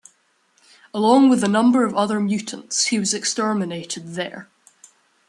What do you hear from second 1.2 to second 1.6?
with a